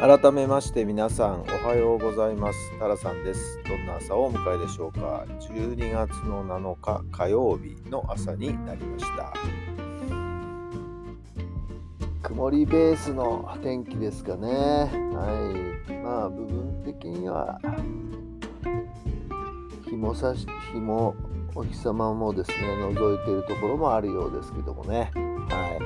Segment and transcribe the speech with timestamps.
[0.00, 2.78] 改めまして皆さんおはようございます。
[2.78, 3.58] タラさんです。
[3.68, 5.26] どんな朝をお迎えでしょうか。
[5.40, 9.32] 12月の7日火曜日の朝になりました。
[12.22, 14.48] 曇りベースの天気ですかね。
[14.48, 15.92] はい。
[15.96, 17.58] まあ部分的には
[19.84, 21.16] 日もさし日も
[21.56, 25.10] お日様もですね覗いているところもあるようですけどもね。
[25.48, 25.78] はい、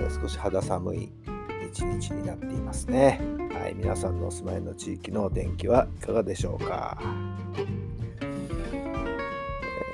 [0.00, 1.12] えー、少し肌寒い
[1.72, 3.20] 一日になっていますね。
[3.52, 6.98] はい、皆さんのお住まいの地域のお天気はいかがでしょうか。
[7.00, 8.24] え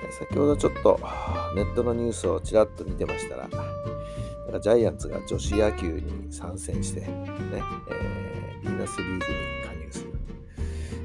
[0.09, 0.99] ー、先ほどちょっと
[1.55, 3.51] ネットのニュースをちらっと見てましたら、
[4.59, 10.13] ジャイアンツが女子野球に参戦して、ねえー、ビーナスリーグに加入する、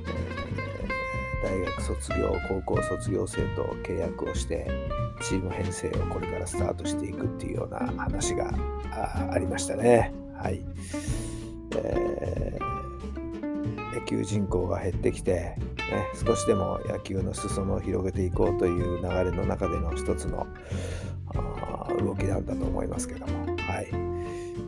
[0.05, 4.72] えー、大学卒業、高校卒業生と契約をして、
[5.22, 8.53] チーム編成をこれからスタートしていくっていうような話が
[9.31, 10.20] ありましたね。
[10.42, 10.66] はい、
[11.75, 15.56] えー、野球人口が減ってきて、ね、
[16.25, 20.48] 少しでも野球の裾野を広げていこうという流れの中での一つの
[22.03, 23.88] 動きなんだと思いますけども、はい。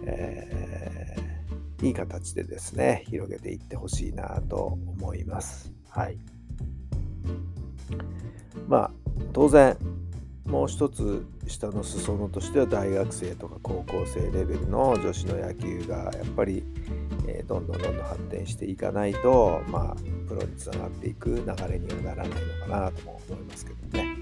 [0.06, 5.74] えー、いい形でですね広げていってほしいなと思います。
[5.90, 6.20] はい、
[8.68, 8.92] まあ
[9.32, 9.76] 当然
[10.46, 16.64] もう一つ下の裾野としては大学生とか高校生レベルの女子の野球がやっぱり、
[17.28, 19.96] え、どんどんどんどん発展していかないと、まあ、
[20.28, 21.36] プロにつながっていく流
[21.72, 24.18] れにはならないのかなとも思いますけどね。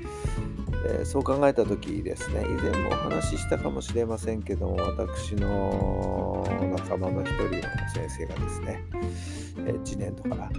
[0.84, 6.44] え、そう考えた時ですね以前もお話ししたかもしれませんけども私の
[6.76, 7.62] 仲間の一人の
[7.94, 8.84] 先生がですね、
[9.60, 10.50] えー、1年度から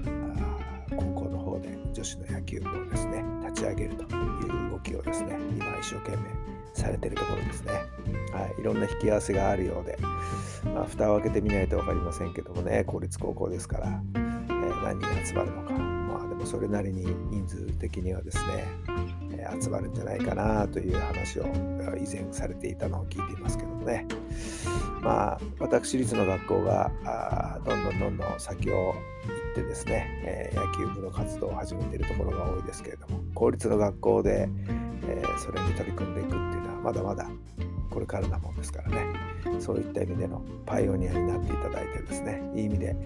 [1.62, 6.22] で女子の野球部をですね立ち上げるという動きをですね今一生懸命
[6.74, 7.72] されてるところですね、
[8.32, 9.98] はい、いろんな引き合わせがあるようで、
[10.64, 16.01] まあ、蓋を開けてみないと分かりませんけどもね公立高校ですから、えー、何人集まるのか。
[16.42, 18.66] もそれなりに人数的にはですね、
[19.32, 21.44] え、集まるんじゃないかなという話を
[21.96, 24.06] 以前されていたのを聞いていますけどもね。
[25.02, 28.94] まあ私立の学校がどんどんどんどん先を行
[29.52, 34.48] ってですね、え、野球部の活動を始めているところが多いですけれども公立の学校で、
[35.06, 37.28] え、それに取り組んでいくっていうのはまだまだ
[37.90, 39.06] これからなもんですからね。
[39.60, 42.96] そういった意味でのパイオニアになっていただいてですねいい意味で、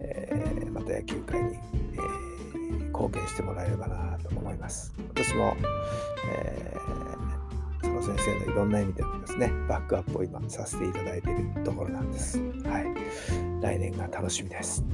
[0.00, 2.27] えー、また野球界に、え
[2.70, 4.92] 貢献してもらえればなと思います。
[5.14, 5.56] 私も、
[6.30, 6.76] え
[7.82, 12.38] その先生のいろんな意味でのですねバックアップを今させていただいているところなんです。
[12.38, 13.62] はい。
[13.62, 14.84] 来年が楽しみです。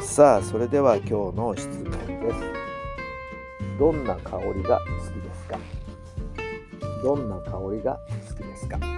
[0.00, 2.40] さあそれでは今日の質問です。
[3.78, 5.58] どんな香りが好きですか？
[7.02, 7.98] どんな香りが
[8.28, 8.97] 好きですか？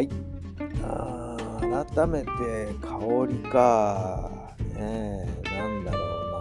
[0.00, 0.08] はい。
[0.82, 1.36] あ
[1.94, 2.28] 改めて
[2.80, 4.30] 香りか。
[4.74, 6.40] ねえなんだろう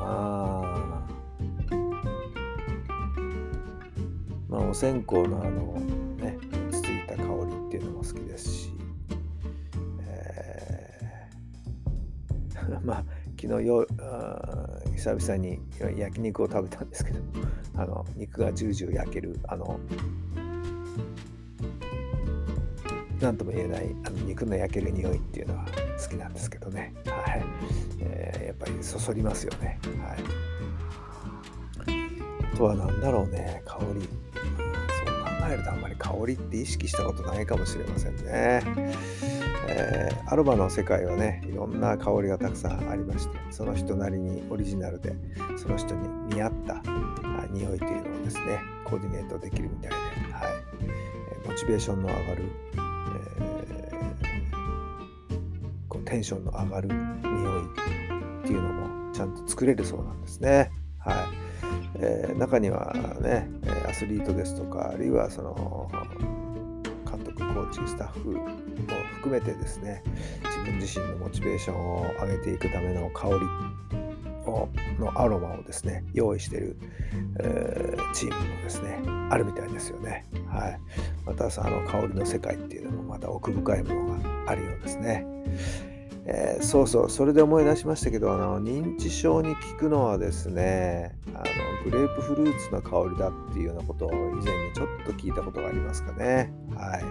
[4.48, 4.58] な。
[4.59, 5.74] まあお線香のあの
[6.22, 6.38] ね
[6.69, 7.28] 落ち着いた香り
[7.68, 8.72] っていうのも好きですし、
[10.08, 13.03] えー、 まあ
[13.42, 15.60] 昨日よあ久々に
[15.98, 17.19] 焼肉を食べたんですけど
[17.75, 19.81] あの肉がジュージュー焼けるあの
[23.21, 25.66] 何とも言えないあの肉の焼ける匂いっていうのは
[26.01, 27.44] 好きなんですけどね、はい。
[28.00, 29.80] えー、やっぱりそそりますよね。
[30.01, 30.18] はい、
[32.54, 33.62] あとは何だろうね。
[33.66, 38.62] 香り、そう考えるとあんまり香りって意識したことないかもしれませんね。
[39.72, 45.15] えー、アロマの世界はねいろんな香りがたくさんありましてその人なりにオリジナルで
[45.57, 46.81] その人に見合った
[47.51, 49.95] 匂いというのをですねコーディネートできるみたいで、
[50.33, 50.50] は
[51.45, 52.44] い、モチベーションの上がる
[55.88, 57.65] こうテンションの上がる匂い
[58.44, 60.71] っていうのもちゃんと作れるそうなんですね。
[61.00, 61.50] はい
[62.01, 63.50] えー、中にはね
[63.88, 65.89] アスリートですとかあるいはその
[67.09, 68.45] 監督コーチスタッフも
[69.15, 70.03] 含めてですね
[70.44, 73.36] 自分自身のモチベーションを上げていくための香り
[75.00, 76.78] のアロマをですね用意している、
[77.40, 80.25] えー、チームもですねあるみたいですよね。
[80.48, 80.80] はい、
[81.25, 85.25] またあの香りの世界っていうのもまた奥深いものがあるようですね。
[86.31, 91.44] えー、そうそうそれで思い出しましたけどあの認知症に効くのはですねあの
[91.84, 96.54] グレープフルーツの香りだっていうようなことを以前にちょっと聞いたことがありますかね。
[96.75, 97.04] はい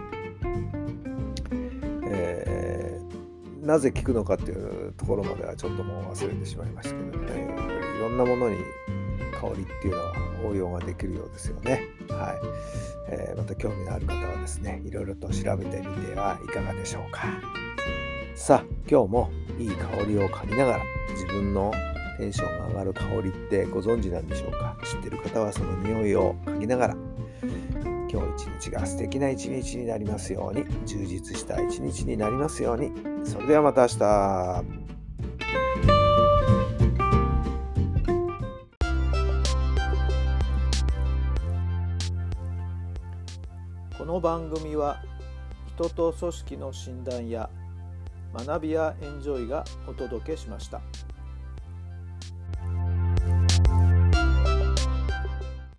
[2.11, 2.98] えー、
[3.60, 7.49] なぜ効くのかっていうところまではちょっともう忘れてしまいましたけどね
[7.96, 8.56] いろんなものに
[9.40, 10.12] 香りっていうのは
[10.44, 11.82] 応用ができるようですよね。
[12.08, 12.38] はい
[13.10, 17.26] えー、また興味のある方はですねいろいろと調べてみてはいかがでしょうか。
[18.34, 21.72] さあ今日もいい香りを嗅ぎながら自分の
[22.19, 24.76] テンションが上がる香りってご存知なんでしょうか？
[24.84, 26.96] 知ってる方はその匂いを嗅ぎながら
[28.58, 32.90] 日が素敵な一日になりますように充実した一日になりますように
[33.25, 34.88] それではまた明日
[43.96, 45.02] この番組は
[45.76, 47.49] 人と組織の診断や
[48.34, 50.81] 学びやエンジョイがお届けしました。